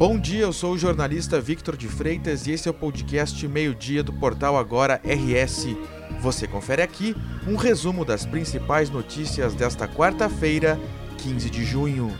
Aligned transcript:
Bom 0.00 0.18
dia, 0.18 0.40
eu 0.44 0.52
sou 0.54 0.72
o 0.72 0.78
jornalista 0.78 1.38
Victor 1.38 1.76
de 1.76 1.86
Freitas 1.86 2.46
e 2.46 2.52
esse 2.52 2.66
é 2.66 2.70
o 2.70 2.74
podcast 2.74 3.46
Meio-Dia 3.46 4.02
do 4.02 4.14
portal 4.14 4.56
Agora 4.56 4.98
RS. 5.04 5.76
Você 6.22 6.48
confere 6.48 6.80
aqui 6.80 7.14
um 7.46 7.54
resumo 7.54 8.02
das 8.02 8.24
principais 8.24 8.88
notícias 8.88 9.54
desta 9.54 9.86
quarta-feira, 9.86 10.80
15 11.18 11.50
de 11.50 11.66
junho. 11.66 12.16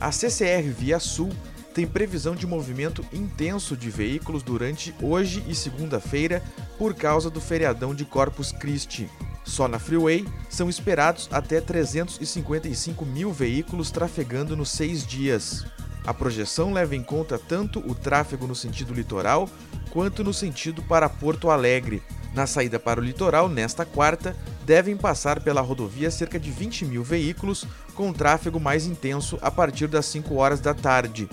A 0.00 0.10
CCR 0.10 0.70
Via 0.70 0.98
Sul 0.98 1.28
tem 1.74 1.86
previsão 1.86 2.34
de 2.34 2.46
movimento 2.46 3.04
intenso 3.12 3.76
de 3.76 3.90
veículos 3.90 4.42
durante 4.42 4.94
hoje 5.02 5.44
e 5.46 5.54
segunda-feira 5.54 6.42
por 6.78 6.94
causa 6.94 7.28
do 7.28 7.38
feriadão 7.38 7.94
de 7.94 8.06
Corpus 8.06 8.50
Christi. 8.50 9.10
Só 9.44 9.66
na 9.66 9.78
Freeway 9.78 10.26
são 10.48 10.68
esperados 10.68 11.28
até 11.32 11.60
355 11.60 13.04
mil 13.04 13.32
veículos 13.32 13.90
trafegando 13.90 14.56
nos 14.56 14.70
seis 14.70 15.06
dias. 15.06 15.64
A 16.04 16.12
projeção 16.12 16.72
leva 16.72 16.96
em 16.96 17.02
conta 17.02 17.38
tanto 17.38 17.78
o 17.80 17.94
tráfego 17.94 18.46
no 18.46 18.54
sentido 18.54 18.92
litoral 18.92 19.48
quanto 19.90 20.24
no 20.24 20.32
sentido 20.32 20.82
para 20.82 21.08
Porto 21.08 21.50
Alegre. 21.50 22.02
Na 22.34 22.46
saída 22.46 22.78
para 22.78 23.00
o 23.00 23.04
litoral, 23.04 23.48
nesta 23.48 23.84
quarta, 23.84 24.34
devem 24.64 24.96
passar 24.96 25.40
pela 25.40 25.60
rodovia 25.60 26.10
cerca 26.10 26.40
de 26.40 26.50
20 26.50 26.86
mil 26.86 27.04
veículos, 27.04 27.66
com 27.94 28.12
tráfego 28.12 28.58
mais 28.58 28.86
intenso 28.86 29.38
a 29.42 29.50
partir 29.50 29.86
das 29.86 30.06
5 30.06 30.34
horas 30.34 30.60
da 30.60 30.72
tarde. 30.72 31.28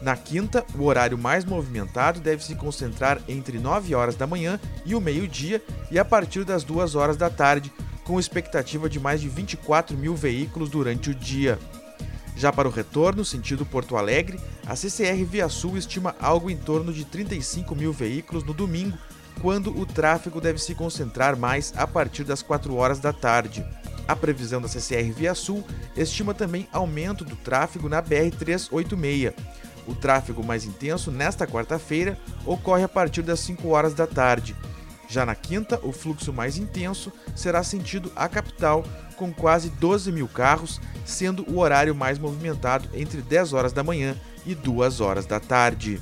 Na 0.00 0.16
quinta, 0.16 0.64
o 0.76 0.84
horário 0.84 1.18
mais 1.18 1.44
movimentado 1.44 2.20
deve 2.20 2.44
se 2.44 2.54
concentrar 2.54 3.20
entre 3.28 3.58
9 3.58 3.94
horas 3.94 4.14
da 4.14 4.26
manhã 4.26 4.60
e 4.84 4.94
o 4.94 5.00
meio-dia 5.00 5.62
e 5.90 5.98
a 5.98 6.04
partir 6.04 6.44
das 6.44 6.62
2 6.62 6.94
horas 6.94 7.16
da 7.16 7.28
tarde, 7.28 7.72
com 8.04 8.18
expectativa 8.18 8.88
de 8.88 9.00
mais 9.00 9.20
de 9.20 9.28
24 9.28 9.96
mil 9.96 10.14
veículos 10.14 10.70
durante 10.70 11.10
o 11.10 11.14
dia. 11.14 11.58
Já 12.36 12.52
para 12.52 12.68
o 12.68 12.70
retorno, 12.70 13.24
sentido 13.24 13.66
Porto 13.66 13.96
Alegre, 13.96 14.38
a 14.64 14.76
CCR 14.76 15.24
Via 15.24 15.48
Sul 15.48 15.76
estima 15.76 16.14
algo 16.20 16.48
em 16.48 16.56
torno 16.56 16.92
de 16.92 17.04
35 17.04 17.74
mil 17.74 17.92
veículos 17.92 18.44
no 18.44 18.54
domingo, 18.54 18.96
quando 19.42 19.76
o 19.76 19.84
tráfego 19.84 20.40
deve 20.40 20.60
se 20.60 20.74
concentrar 20.74 21.36
mais 21.36 21.72
a 21.76 21.86
partir 21.86 22.22
das 22.22 22.40
4 22.40 22.74
horas 22.76 23.00
da 23.00 23.12
tarde. 23.12 23.66
A 24.06 24.14
previsão 24.14 24.60
da 24.60 24.68
CCR 24.68 25.12
Via 25.12 25.34
Sul 25.34 25.64
estima 25.96 26.32
também 26.32 26.68
aumento 26.72 27.24
do 27.24 27.36
tráfego 27.36 27.88
na 27.88 28.00
BR-386. 28.00 29.34
O 29.88 29.94
tráfego 29.94 30.44
mais 30.44 30.66
intenso 30.66 31.10
nesta 31.10 31.46
quarta-feira 31.46 32.18
ocorre 32.44 32.84
a 32.84 32.88
partir 32.88 33.22
das 33.22 33.40
5 33.40 33.66
horas 33.68 33.94
da 33.94 34.06
tarde. 34.06 34.54
Já 35.08 35.24
na 35.24 35.34
quinta, 35.34 35.80
o 35.82 35.90
fluxo 35.90 36.30
mais 36.30 36.58
intenso 36.58 37.10
será 37.34 37.62
sentido 37.62 38.12
à 38.14 38.28
capital, 38.28 38.84
com 39.16 39.32
quase 39.32 39.70
12 39.70 40.12
mil 40.12 40.28
carros, 40.28 40.78
sendo 41.06 41.42
o 41.50 41.58
horário 41.58 41.94
mais 41.94 42.18
movimentado 42.18 42.86
entre 42.92 43.22
10 43.22 43.54
horas 43.54 43.72
da 43.72 43.82
manhã 43.82 44.14
e 44.44 44.54
2 44.54 45.00
horas 45.00 45.24
da 45.24 45.40
tarde. 45.40 45.98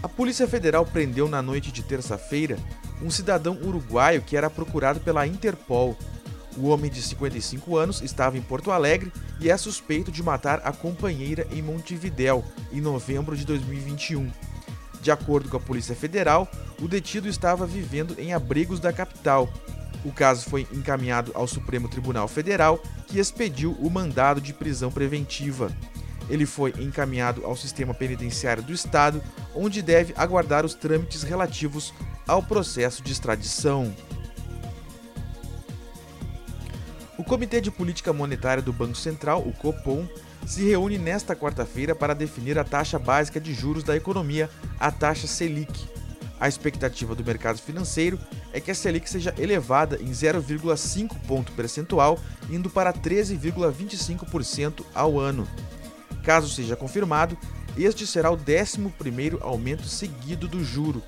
A 0.00 0.08
Polícia 0.08 0.46
Federal 0.46 0.86
prendeu 0.86 1.28
na 1.28 1.42
noite 1.42 1.72
de 1.72 1.82
terça-feira 1.82 2.56
um 3.02 3.10
cidadão 3.10 3.58
uruguaio 3.60 4.22
que 4.22 4.36
era 4.36 4.48
procurado 4.48 5.00
pela 5.00 5.26
Interpol 5.26 5.96
o 6.56 6.68
homem 6.68 6.90
de 6.90 7.00
55 7.02 7.76
anos 7.76 8.02
estava 8.02 8.36
em 8.36 8.42
Porto 8.42 8.70
Alegre 8.70 9.12
e 9.40 9.50
é 9.50 9.56
suspeito 9.56 10.10
de 10.10 10.22
matar 10.22 10.60
a 10.64 10.72
companheira 10.72 11.46
em 11.50 11.62
Montevidéu, 11.62 12.44
em 12.72 12.80
novembro 12.80 13.36
de 13.36 13.44
2021. 13.44 14.30
De 15.00 15.10
acordo 15.10 15.48
com 15.48 15.56
a 15.56 15.60
Polícia 15.60 15.94
Federal, 15.94 16.50
o 16.80 16.86
detido 16.86 17.28
estava 17.28 17.66
vivendo 17.66 18.14
em 18.18 18.34
abrigos 18.34 18.80
da 18.80 18.92
capital. 18.92 19.48
O 20.04 20.12
caso 20.12 20.48
foi 20.48 20.66
encaminhado 20.72 21.30
ao 21.34 21.46
Supremo 21.46 21.88
Tribunal 21.88 22.28
Federal, 22.28 22.82
que 23.06 23.18
expediu 23.18 23.72
o 23.80 23.90
mandado 23.90 24.40
de 24.40 24.52
prisão 24.52 24.90
preventiva. 24.90 25.70
Ele 26.28 26.46
foi 26.46 26.72
encaminhado 26.78 27.44
ao 27.44 27.56
sistema 27.56 27.92
penitenciário 27.92 28.62
do 28.62 28.72
Estado, 28.72 29.22
onde 29.54 29.82
deve 29.82 30.14
aguardar 30.16 30.64
os 30.64 30.74
trâmites 30.74 31.22
relativos 31.22 31.92
ao 32.26 32.42
processo 32.42 33.02
de 33.02 33.12
extradição. 33.12 33.94
O 37.20 37.22
Comitê 37.22 37.60
de 37.60 37.70
Política 37.70 38.14
Monetária 38.14 38.62
do 38.62 38.72
Banco 38.72 38.96
Central, 38.96 39.42
o 39.46 39.52
Copom, 39.52 40.08
se 40.46 40.64
reúne 40.64 40.96
nesta 40.96 41.36
quarta-feira 41.36 41.94
para 41.94 42.14
definir 42.14 42.58
a 42.58 42.64
taxa 42.64 42.98
básica 42.98 43.38
de 43.38 43.52
juros 43.52 43.84
da 43.84 43.94
economia, 43.94 44.48
a 44.80 44.90
taxa 44.90 45.26
Selic. 45.26 45.86
A 46.40 46.48
expectativa 46.48 47.14
do 47.14 47.22
mercado 47.22 47.58
financeiro 47.58 48.18
é 48.54 48.58
que 48.58 48.70
a 48.70 48.74
Selic 48.74 49.08
seja 49.10 49.34
elevada 49.36 49.98
em 50.00 50.10
0,5 50.10 51.14
ponto 51.28 51.52
percentual, 51.52 52.18
indo 52.48 52.70
para 52.70 52.90
13,25% 52.90 54.82
ao 54.94 55.20
ano. 55.20 55.46
Caso 56.24 56.48
seja 56.48 56.74
confirmado, 56.74 57.36
este 57.76 58.06
será 58.06 58.30
o 58.30 58.36
11º 58.38 59.42
aumento 59.42 59.84
seguido 59.84 60.48
do 60.48 60.64
juro. 60.64 61.02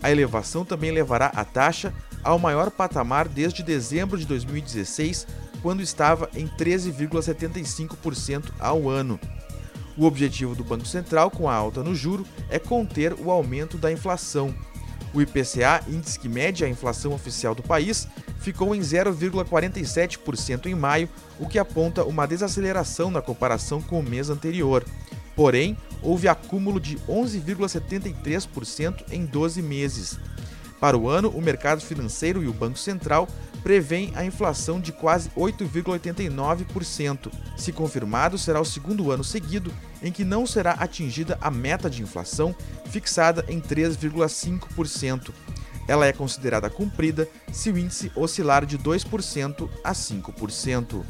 A 0.00 0.08
elevação 0.08 0.64
também 0.64 0.92
levará 0.92 1.26
a 1.34 1.44
taxa 1.44 1.92
ao 2.22 2.38
maior 2.38 2.70
patamar 2.70 3.26
desde 3.26 3.62
dezembro 3.62 4.18
de 4.18 4.24
2016, 4.24 5.26
quando 5.62 5.82
estava 5.82 6.28
em 6.34 6.46
13,75% 6.46 8.52
ao 8.58 8.88
ano. 8.88 9.18
O 9.96 10.04
objetivo 10.04 10.54
do 10.54 10.62
Banco 10.62 10.86
Central 10.86 11.30
com 11.30 11.48
a 11.48 11.54
alta 11.54 11.82
no 11.82 11.94
juro 11.94 12.24
é 12.48 12.58
conter 12.58 13.14
o 13.14 13.30
aumento 13.30 13.76
da 13.76 13.90
inflação. 13.90 14.54
O 15.12 15.20
IPCA, 15.20 15.82
índice 15.88 16.18
que 16.18 16.28
mede 16.28 16.64
a 16.64 16.68
inflação 16.68 17.12
oficial 17.12 17.54
do 17.54 17.62
país, 17.62 18.06
ficou 18.38 18.74
em 18.74 18.80
0,47% 18.80 20.66
em 20.66 20.74
maio, 20.74 21.08
o 21.38 21.48
que 21.48 21.58
aponta 21.58 22.04
uma 22.04 22.26
desaceleração 22.26 23.10
na 23.10 23.22
comparação 23.22 23.82
com 23.82 23.98
o 23.98 24.02
mês 24.02 24.30
anterior. 24.30 24.84
Porém, 25.34 25.76
houve 26.02 26.28
acúmulo 26.28 26.78
de 26.78 26.96
11,73% 27.08 29.04
em 29.10 29.24
12 29.24 29.62
meses. 29.62 30.18
Para 30.80 30.96
o 30.96 31.08
ano, 31.08 31.30
o 31.30 31.40
mercado 31.40 31.80
financeiro 31.80 32.42
e 32.42 32.48
o 32.48 32.52
Banco 32.52 32.78
Central 32.78 33.26
prevêem 33.62 34.12
a 34.14 34.24
inflação 34.24 34.80
de 34.80 34.92
quase 34.92 35.30
8,89%. 35.30 37.30
Se 37.56 37.72
confirmado, 37.72 38.38
será 38.38 38.60
o 38.60 38.64
segundo 38.64 39.10
ano 39.10 39.24
seguido 39.24 39.72
em 40.02 40.12
que 40.12 40.24
não 40.24 40.46
será 40.46 40.72
atingida 40.72 41.36
a 41.40 41.50
meta 41.50 41.90
de 41.90 42.02
inflação, 42.02 42.54
fixada 42.90 43.44
em 43.48 43.60
3,5%. 43.60 45.30
Ela 45.86 46.06
é 46.06 46.12
considerada 46.12 46.68
cumprida 46.68 47.28
se 47.52 47.70
o 47.70 47.78
índice 47.78 48.12
oscilar 48.14 48.66
de 48.66 48.78
2% 48.78 49.68
a 49.82 49.92
5%. 49.92 51.02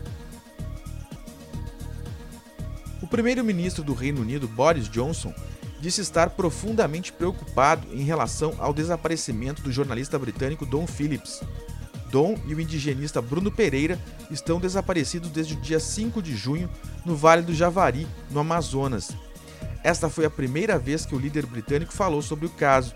O 3.02 3.06
primeiro-ministro 3.06 3.82
do 3.82 3.94
Reino 3.94 4.20
Unido, 4.20 4.46
Boris 4.46 4.88
Johnson, 4.88 5.34
disse 5.80 6.00
estar 6.00 6.30
profundamente 6.30 7.12
preocupado 7.12 7.86
em 7.92 8.02
relação 8.02 8.54
ao 8.58 8.74
desaparecimento 8.74 9.62
do 9.62 9.72
jornalista 9.72 10.18
britânico 10.18 10.66
Don 10.66 10.86
Phillips. 10.86 11.40
Dom 12.10 12.36
e 12.46 12.54
o 12.54 12.60
indigenista 12.60 13.20
Bruno 13.20 13.50
Pereira 13.50 13.98
estão 14.30 14.60
desaparecidos 14.60 15.30
desde 15.30 15.54
o 15.54 15.60
dia 15.60 15.80
5 15.80 16.22
de 16.22 16.36
junho 16.36 16.68
no 17.04 17.16
Vale 17.16 17.42
do 17.42 17.54
Javari, 17.54 18.06
no 18.30 18.40
Amazonas. 18.40 19.10
Esta 19.82 20.08
foi 20.08 20.24
a 20.24 20.30
primeira 20.30 20.78
vez 20.78 21.06
que 21.06 21.14
o 21.14 21.18
líder 21.18 21.46
britânico 21.46 21.92
falou 21.92 22.20
sobre 22.20 22.46
o 22.46 22.50
caso. 22.50 22.94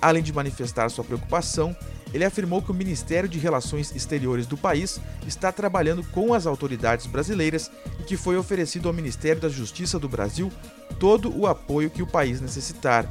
Além 0.00 0.22
de 0.22 0.32
manifestar 0.32 0.88
sua 0.88 1.04
preocupação, 1.04 1.76
ele 2.12 2.24
afirmou 2.24 2.60
que 2.60 2.70
o 2.70 2.74
Ministério 2.74 3.28
de 3.28 3.38
Relações 3.38 3.94
Exteriores 3.94 4.46
do 4.46 4.56
país 4.56 5.00
está 5.26 5.50
trabalhando 5.50 6.04
com 6.04 6.34
as 6.34 6.46
autoridades 6.46 7.06
brasileiras 7.06 7.70
e 8.00 8.02
que 8.02 8.16
foi 8.16 8.36
oferecido 8.36 8.88
ao 8.88 8.94
Ministério 8.94 9.40
da 9.40 9.48
Justiça 9.48 9.98
do 9.98 10.08
Brasil 10.08 10.52
todo 10.98 11.34
o 11.36 11.46
apoio 11.46 11.90
que 11.90 12.02
o 12.02 12.06
país 12.06 12.40
necessitar. 12.40 13.08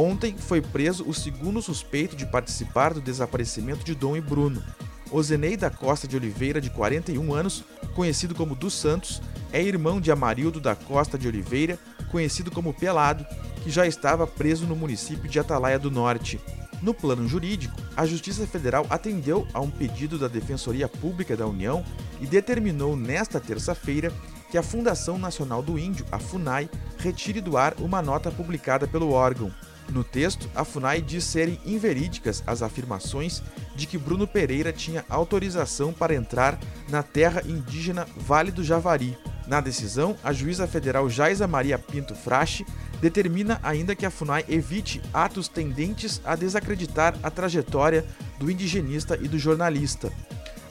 Ontem 0.00 0.36
foi 0.38 0.60
preso 0.60 1.02
o 1.08 1.12
segundo 1.12 1.60
suspeito 1.60 2.14
de 2.14 2.24
participar 2.24 2.94
do 2.94 3.00
desaparecimento 3.00 3.84
de 3.84 3.96
Dom 3.96 4.16
e 4.16 4.20
Bruno. 4.20 4.62
Ozenei 5.10 5.56
da 5.56 5.70
Costa 5.70 6.06
de 6.06 6.14
Oliveira, 6.14 6.60
de 6.60 6.70
41 6.70 7.34
anos, 7.34 7.64
conhecido 7.96 8.32
como 8.32 8.54
dos 8.54 8.74
Santos, 8.74 9.20
é 9.52 9.60
irmão 9.60 10.00
de 10.00 10.12
Amarildo 10.12 10.60
da 10.60 10.76
Costa 10.76 11.18
de 11.18 11.26
Oliveira, 11.26 11.80
conhecido 12.12 12.48
como 12.48 12.72
Pelado, 12.72 13.26
que 13.64 13.70
já 13.70 13.88
estava 13.88 14.24
preso 14.24 14.68
no 14.68 14.76
município 14.76 15.28
de 15.28 15.40
Atalaia 15.40 15.80
do 15.80 15.90
Norte. 15.90 16.40
No 16.80 16.94
plano 16.94 17.26
jurídico, 17.26 17.74
a 17.96 18.06
Justiça 18.06 18.46
Federal 18.46 18.86
atendeu 18.90 19.48
a 19.52 19.60
um 19.60 19.68
pedido 19.68 20.16
da 20.16 20.28
Defensoria 20.28 20.88
Pública 20.88 21.36
da 21.36 21.48
União 21.48 21.84
e 22.20 22.26
determinou 22.26 22.94
nesta 22.94 23.40
terça-feira 23.40 24.12
que 24.48 24.56
a 24.56 24.62
Fundação 24.62 25.18
Nacional 25.18 25.60
do 25.60 25.76
Índio, 25.76 26.06
a 26.12 26.20
FUNAI, 26.20 26.70
retire 26.98 27.40
do 27.40 27.56
ar 27.56 27.74
uma 27.80 28.00
nota 28.00 28.30
publicada 28.30 28.86
pelo 28.86 29.10
órgão. 29.10 29.52
No 29.90 30.04
texto, 30.04 30.50
a 30.54 30.64
FUNAI 30.64 31.00
diz 31.00 31.24
serem 31.24 31.58
inverídicas 31.64 32.42
as 32.46 32.62
afirmações 32.62 33.42
de 33.74 33.86
que 33.86 33.96
Bruno 33.96 34.26
Pereira 34.26 34.72
tinha 34.72 35.04
autorização 35.08 35.92
para 35.92 36.14
entrar 36.14 36.58
na 36.90 37.02
terra 37.02 37.42
indígena 37.46 38.06
Vale 38.16 38.50
do 38.50 38.62
Javari. 38.62 39.16
Na 39.46 39.62
decisão, 39.62 40.14
a 40.22 40.30
juíza 40.30 40.66
federal 40.66 41.08
Jaisa 41.08 41.46
Maria 41.46 41.78
Pinto 41.78 42.14
Frache 42.14 42.66
determina 43.00 43.58
ainda 43.62 43.96
que 43.96 44.04
a 44.04 44.10
FUNAI 44.10 44.44
evite 44.46 45.00
atos 45.12 45.48
tendentes 45.48 46.20
a 46.22 46.36
desacreditar 46.36 47.16
a 47.22 47.30
trajetória 47.30 48.04
do 48.38 48.50
indigenista 48.50 49.18
e 49.20 49.26
do 49.26 49.38
jornalista. 49.38 50.12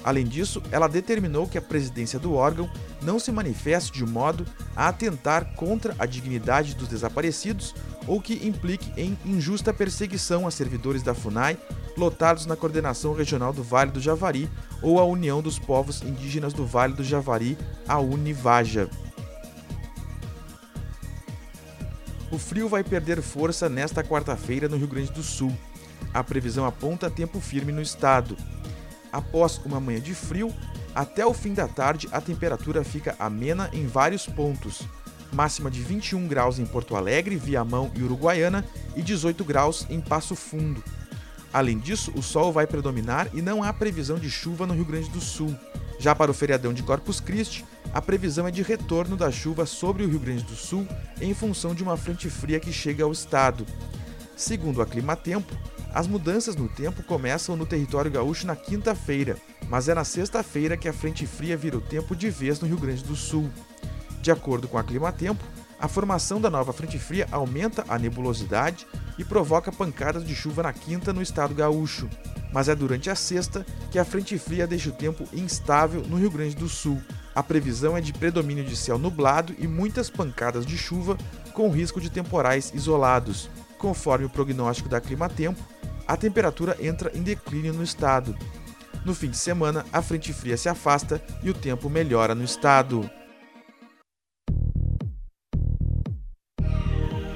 Além 0.03 0.25
disso, 0.25 0.61
ela 0.71 0.87
determinou 0.87 1.47
que 1.47 1.57
a 1.57 1.61
presidência 1.61 2.19
do 2.19 2.33
órgão 2.33 2.69
não 3.01 3.19
se 3.19 3.31
manifeste 3.31 3.91
de 3.91 4.05
modo 4.05 4.45
a 4.75 4.87
atentar 4.87 5.53
contra 5.55 5.95
a 5.97 6.05
dignidade 6.05 6.75
dos 6.75 6.87
desaparecidos 6.87 7.75
ou 8.07 8.21
que 8.21 8.47
implique 8.47 8.91
em 8.95 9.17
injusta 9.25 9.73
perseguição 9.73 10.47
a 10.47 10.51
servidores 10.51 11.03
da 11.03 11.13
FUNAI 11.13 11.57
lotados 11.97 12.45
na 12.45 12.55
Coordenação 12.55 13.13
Regional 13.13 13.51
do 13.51 13.63
Vale 13.63 13.91
do 13.91 13.99
Javari 13.99 14.49
ou 14.81 14.99
a 14.99 15.05
União 15.05 15.41
dos 15.41 15.59
Povos 15.59 16.01
Indígenas 16.01 16.53
do 16.53 16.65
Vale 16.65 16.93
do 16.93 17.03
Javari, 17.03 17.57
a 17.87 17.99
Univaja. 17.99 18.89
O 22.31 22.37
frio 22.37 22.67
vai 22.67 22.83
perder 22.83 23.21
força 23.21 23.67
nesta 23.69 24.03
quarta-feira 24.03 24.67
no 24.67 24.77
Rio 24.77 24.87
Grande 24.87 25.11
do 25.11 25.23
Sul. 25.23 25.55
A 26.13 26.23
previsão 26.23 26.65
aponta 26.65 27.09
tempo 27.09 27.39
firme 27.39 27.71
no 27.71 27.81
estado. 27.81 28.37
Após 29.11 29.57
uma 29.65 29.79
manhã 29.79 29.99
de 29.99 30.13
frio, 30.13 30.53
até 30.93 31.25
o 31.25 31.33
fim 31.33 31.53
da 31.53 31.67
tarde 31.67 32.07
a 32.11 32.19
temperatura 32.19 32.83
fica 32.83 33.15
amena 33.17 33.69
em 33.71 33.87
vários 33.87 34.25
pontos. 34.25 34.81
Máxima 35.31 35.69
de 35.69 35.81
21 35.81 36.27
graus 36.27 36.59
em 36.59 36.65
Porto 36.65 36.95
Alegre, 36.95 37.35
Viamão 37.35 37.91
e 37.95 38.03
Uruguaiana 38.03 38.65
e 38.95 39.01
18 39.01 39.43
graus 39.43 39.85
em 39.89 39.99
Passo 39.99 40.35
Fundo. 40.35 40.83
Além 41.53 41.77
disso, 41.77 42.11
o 42.15 42.21
sol 42.21 42.51
vai 42.51 42.67
predominar 42.67 43.29
e 43.33 43.41
não 43.41 43.63
há 43.63 43.71
previsão 43.71 44.17
de 44.17 44.29
chuva 44.29 44.67
no 44.67 44.73
Rio 44.73 44.85
Grande 44.85 45.09
do 45.09 45.21
Sul. 45.21 45.55
Já 45.99 46.13
para 46.13 46.29
o 46.29 46.33
feriadão 46.33 46.73
de 46.73 46.83
Corpus 46.83 47.19
Christi, 47.19 47.65
a 47.93 48.01
previsão 48.01 48.47
é 48.47 48.51
de 48.51 48.61
retorno 48.61 49.15
da 49.15 49.31
chuva 49.31 49.65
sobre 49.65 50.03
o 50.03 50.09
Rio 50.09 50.19
Grande 50.19 50.43
do 50.43 50.55
Sul 50.55 50.87
em 51.19 51.33
função 51.33 51.73
de 51.73 51.81
uma 51.81 51.97
frente 51.97 52.29
fria 52.29 52.59
que 52.59 52.71
chega 52.71 53.03
ao 53.03 53.11
estado. 53.11 53.65
Segundo 54.35 54.81
a 54.81 54.85
Climatempo, 54.85 55.55
as 55.93 56.05
mudanças 56.05 56.55
no 56.55 56.69
tempo 56.69 57.01
começam 57.01 57.55
no 57.55 57.65
território 57.65 58.11
gaúcho 58.11 58.45
na 58.45 58.55
quinta-feira, 58.55 59.37
mas 59.67 59.89
é 59.89 59.95
na 59.95 60.03
sexta-feira 60.03 60.77
que 60.77 60.87
a 60.87 60.93
frente 60.93 61.25
fria 61.25 61.57
vira 61.57 61.77
o 61.77 61.81
tempo 61.81 62.15
de 62.15 62.29
vez 62.29 62.59
no 62.59 62.67
Rio 62.67 62.77
Grande 62.77 63.03
do 63.03 63.15
Sul. 63.15 63.49
De 64.21 64.31
acordo 64.31 64.67
com 64.67 64.77
a 64.77 64.83
Climatempo, 64.83 65.43
a 65.79 65.87
formação 65.87 66.41
da 66.41 66.49
nova 66.49 66.73
frente 66.73 66.97
fria 66.97 67.27
aumenta 67.31 67.85
a 67.87 67.99
nebulosidade 67.99 68.87
e 69.17 69.23
provoca 69.23 69.71
pancadas 69.71 70.25
de 70.25 70.35
chuva 70.35 70.63
na 70.63 70.73
quinta 70.73 71.13
no 71.13 71.21
estado 71.21 71.53
gaúcho. 71.53 72.09
Mas 72.51 72.67
é 72.67 72.75
durante 72.75 73.09
a 73.09 73.15
sexta 73.15 73.65
que 73.91 73.99
a 73.99 74.05
frente 74.05 74.37
fria 74.39 74.65
deixa 74.65 74.89
o 74.89 74.93
tempo 74.93 75.23
instável 75.33 76.01
no 76.01 76.17
Rio 76.17 76.31
Grande 76.31 76.55
do 76.55 76.67
Sul. 76.67 77.01
A 77.35 77.43
previsão 77.43 77.95
é 77.95 78.01
de 78.01 78.13
predomínio 78.13 78.63
de 78.63 78.75
céu 78.75 78.97
nublado 78.97 79.53
e 79.59 79.67
muitas 79.67 80.09
pancadas 80.09 80.65
de 80.65 80.77
chuva, 80.77 81.17
com 81.53 81.69
risco 81.69 82.01
de 82.01 82.09
temporais 82.09 82.71
isolados. 82.73 83.49
Conforme 83.77 84.25
o 84.25 84.29
prognóstico 84.29 84.89
da 84.89 84.99
Climatempo, 84.99 85.61
a 86.07 86.17
temperatura 86.17 86.75
entra 86.79 87.11
em 87.13 87.21
declínio 87.21 87.73
no 87.73 87.83
estado. 87.83 88.35
No 89.05 89.13
fim 89.13 89.29
de 89.29 89.37
semana, 89.37 89.85
a 89.93 90.01
frente 90.01 90.33
fria 90.33 90.57
se 90.57 90.67
afasta 90.67 91.21
e 91.43 91.49
o 91.49 91.53
tempo 91.53 91.89
melhora 91.89 92.33
no 92.33 92.43
estado. 92.43 93.07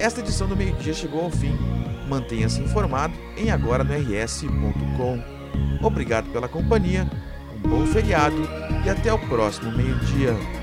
Esta 0.01 0.19
edição 0.19 0.47
do 0.47 0.57
meio-dia 0.57 0.95
chegou 0.95 1.23
ao 1.23 1.29
fim. 1.29 1.55
Mantenha-se 2.09 2.59
informado 2.59 3.13
em 3.37 3.51
agora 3.51 3.83
no 3.83 3.93
rs.com. 3.93 5.21
Obrigado 5.79 6.27
pela 6.31 6.49
companhia, 6.49 7.07
um 7.63 7.69
bom 7.69 7.85
feriado 7.85 8.35
e 8.83 8.89
até 8.89 9.13
o 9.13 9.19
próximo 9.27 9.71
meio-dia. 9.71 10.60